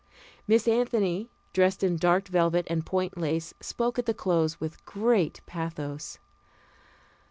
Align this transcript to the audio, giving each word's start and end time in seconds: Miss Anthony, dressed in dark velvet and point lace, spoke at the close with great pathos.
Miss 0.47 0.67
Anthony, 0.67 1.29
dressed 1.53 1.83
in 1.83 1.95
dark 1.95 2.27
velvet 2.27 2.65
and 2.71 2.83
point 2.83 3.19
lace, 3.19 3.53
spoke 3.61 3.99
at 3.99 4.07
the 4.07 4.15
close 4.15 4.59
with 4.59 4.83
great 4.83 5.41
pathos. 5.45 6.17